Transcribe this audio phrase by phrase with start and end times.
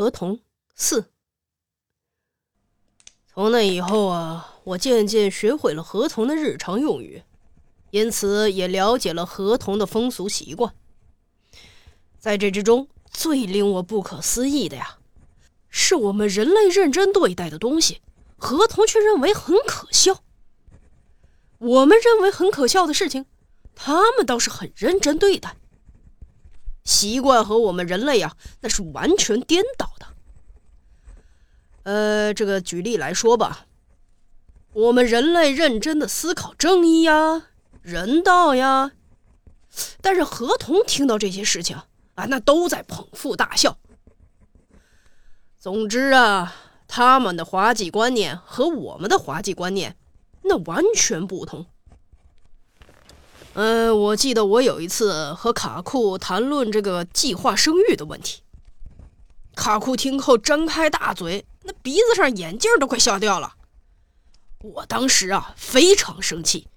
[0.00, 0.40] 合同
[0.74, 1.10] 四。
[3.26, 7.22] 从那以后啊，我渐渐学会了合同的日常用语，
[7.90, 10.74] 因此也了解了合同的风俗习惯。
[12.18, 14.96] 在这之中，最令我不可思议的呀，
[15.68, 18.00] 是我们人类认真对待的东西，
[18.38, 20.24] 合同却认为很可笑。
[21.58, 23.26] 我们认为很可笑的事情，
[23.74, 25.58] 他们倒是很认真对待。
[26.84, 30.06] 习惯和我们人类呀，那是完全颠倒的。
[31.82, 33.66] 呃，这个举例来说吧，
[34.72, 37.48] 我们人类认真的思考正义呀、
[37.82, 38.92] 人道呀，
[40.00, 41.76] 但是合同听到这些事情
[42.14, 43.78] 啊，那都在捧腹大笑。
[45.58, 46.54] 总之啊，
[46.86, 49.96] 他们的滑稽观念和我们的滑稽观念
[50.42, 51.66] 那完全不同。
[53.60, 58.40] 嗯，我记得我有一次和卡库谈论这个计划生育的问题，
[59.54, 63.56] 卡库听后张开大嘴，那鼻子上眼镜都快笑掉了。
[64.62, 66.68] 我当时啊非常生气，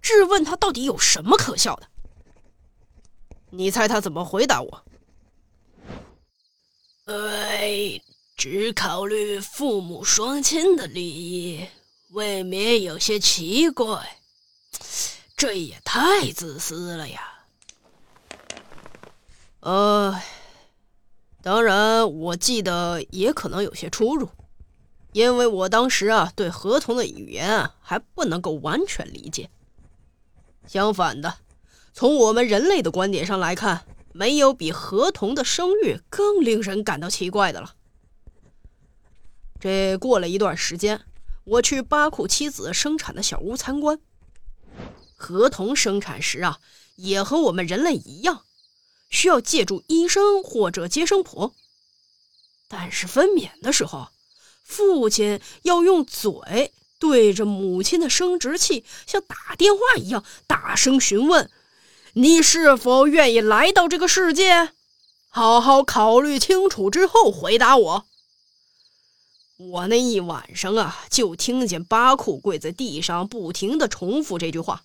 [0.00, 1.88] 质问他到底有什么可笑的。
[3.50, 4.84] 你猜他怎么回答我？
[7.06, 8.00] 哎，
[8.36, 11.66] 只考虑父母双亲的利益，
[12.12, 14.18] 未免有些奇怪。
[15.42, 17.46] 这也太自私了呀！
[19.58, 20.22] 呃，
[21.42, 24.28] 当然，我记得也可能有些出入，
[25.10, 29.50] 因为我当时啊对合同的语言啊还不能够完全理解。
[30.68, 31.38] 相反的，
[31.92, 37.74] 从我们人类的观点上来看，没有比合同的生育更令人感到奇怪的了。
[39.58, 41.00] 这过了一段时间，
[41.42, 43.98] 我去巴库妻子生产的小屋参观。
[45.22, 46.58] 合同生产时啊，
[46.96, 48.44] 也和我们人类一样，
[49.08, 51.54] 需要借助医生或者接生婆。
[52.66, 54.08] 但是分娩的时候，
[54.64, 61.48] 父亲要用嘴对着母亲的生殖器，像打电话一样大声询问
[62.14, 64.72] ：“你是否愿意来到这个世界？”
[65.34, 68.06] 好好考虑清楚之后回答我。
[69.56, 74.82] 我那一晚上啊，就听见巴库跪在地上，不停地重复这句话。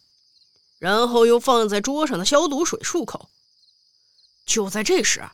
[0.79, 3.29] 然后又放在桌上的消毒水漱口。
[4.45, 5.29] 就在这时，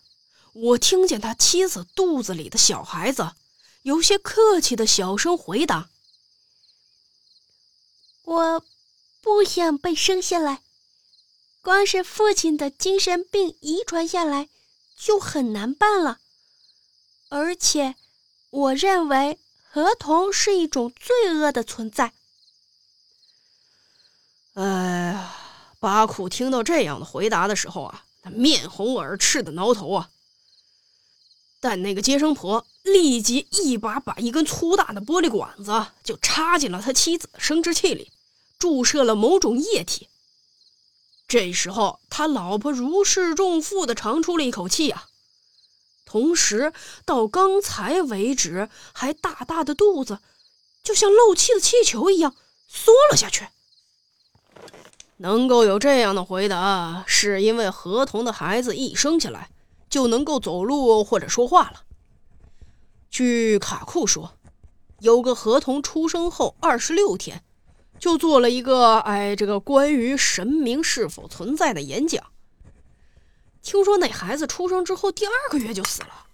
[0.53, 3.33] 我听见他妻子肚子里的小孩子
[3.83, 5.89] 有些客气的小声回答
[8.23, 8.63] ：“我
[9.21, 10.61] 不想被生下来，
[11.61, 14.49] 光是父亲的精神病遗传下来
[14.97, 16.19] 就很难办了。
[17.29, 17.95] 而且，
[18.49, 19.37] 我认为
[19.69, 22.13] 合同是一种罪恶的存在。”
[24.53, 25.35] 哎呀，
[25.79, 30.09] 巴库听到这样的回答的时候啊，他面红耳赤的挠头啊。
[31.59, 38.11] 但那个接生婆立即一把把一根粗大的玻璃管子就插进了他妻子的生殖器里，
[38.59, 40.09] 注射了某种液体。
[41.27, 45.07] 这时候，他老婆如释重负的长出了一口气啊，
[46.05, 46.73] 同时
[47.05, 50.19] 到刚才为止还大大的肚子，
[50.83, 52.35] 就像漏气的气球一样
[52.67, 53.47] 缩了下去。
[55.17, 59.49] 能够有这样的回答，是因为河童的孩子一生下来
[59.89, 61.83] 就能够走路或者说话了。
[63.09, 64.33] 据卡库说，
[64.99, 67.43] 有个河童出生后二十六天，
[67.99, 72.23] 就做了一个哎，这个关于神明是否存在的演讲。
[73.61, 76.25] 听说那孩子出生之后第二个月就死了。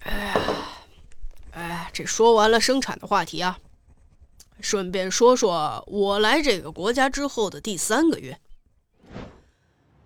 [0.00, 0.36] 哎，
[1.52, 3.58] 哎，这说完了生产的话题啊。
[4.60, 8.38] 顺便说说我来这个国家之后的第三个月，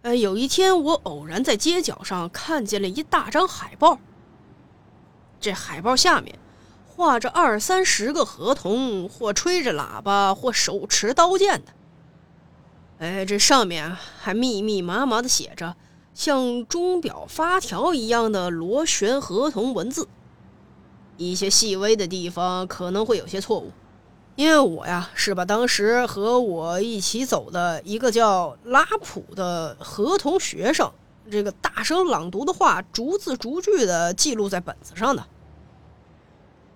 [0.03, 3.99] 哎，有一天我偶然在街角上看见了一大张海报。
[5.41, 6.39] 这海报下面
[6.87, 11.73] 画着二三十个合同，或吹着喇叭，或手持刀剑的。
[12.99, 15.75] 哎，这上面还密密麻麻的写着
[16.15, 20.07] 像钟表发条一样的螺旋合同文字，
[21.17, 23.73] 一些细微的地方可能会有些错误。
[24.35, 30.91] 因为我呀是把当时和我一起走的一个叫拉普的合同学生，
[31.31, 35.25] 这个大声朗读的话，逐字逐句的记录在本子上的。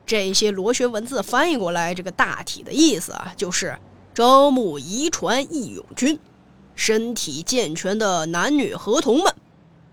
[0.05, 3.79] 这些螺旋文字翻译过来，这个大体的意思啊，就是
[4.15, 6.19] 招募遗传义勇军，
[6.75, 9.35] 身体健全的男女合同们，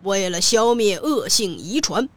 [0.04, 2.08] 为了消灭恶性遗传，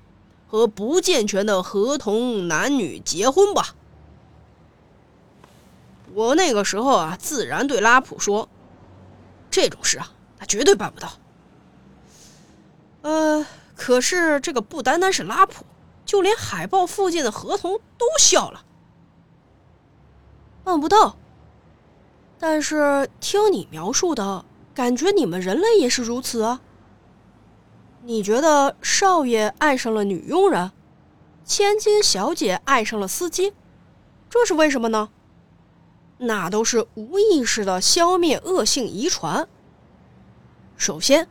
[0.49, 3.75] 和不健全的合同男女结婚吧。
[6.17, 8.49] 我那个时候啊，自然对拉普说
[9.53, 11.11] ：“这种事啊，他绝对办不到。”
[13.05, 15.67] 呃可是这个不单单是拉普，
[16.07, 18.65] 就连海豹附近的河童都笑了。
[20.65, 21.19] 办不到。
[22.39, 26.63] 但是听你描述的，感觉你们人类也是如此啊。
[28.05, 30.73] 你觉得少爷爱上了女佣人，
[31.45, 33.53] 千金小姐爱上了司机，
[34.31, 35.11] 这是为什么呢？
[36.19, 39.49] 那都是无意识的消灭恶性遗传。
[40.77, 41.29] 首先，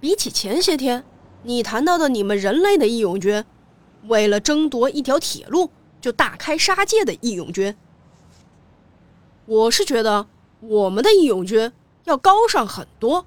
[0.00, 1.04] 比起前些天
[1.42, 3.44] 你谈到的你们人类的义勇军，
[4.04, 7.76] 为了争夺一条铁路就大开杀戒的义勇军，
[9.46, 10.26] 我是觉得。
[10.62, 11.72] 我们的义勇军
[12.04, 13.24] 要高尚很多。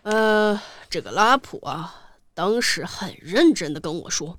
[0.00, 0.58] 呃，
[0.88, 4.38] 这个拉普啊，当时很认真的跟我说，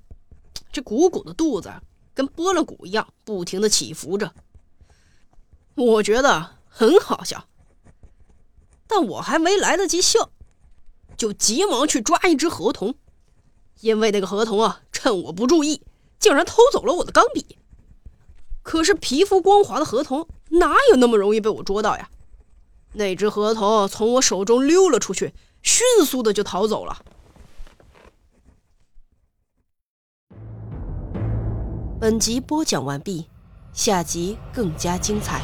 [0.72, 1.72] 这鼓鼓的肚子
[2.14, 4.34] 跟拨了鼓一样，不停的起伏着。
[5.76, 7.46] 我觉得很好笑，
[8.88, 10.30] 但我还没来得及笑，
[11.18, 12.96] 就急忙去抓一只河童，
[13.82, 15.82] 因为那个河童啊，趁我不注意，
[16.20, 17.58] 竟然偷走了我的钢笔。
[18.62, 22.10] 可是皮肤光滑的河童哪有那么容易被我捉到呀？
[22.94, 25.34] 那只河童从我手中溜了出去，
[25.64, 27.04] 迅速的就逃走了。
[32.04, 33.28] 本集播讲完毕，
[33.72, 35.42] 下集更加精彩。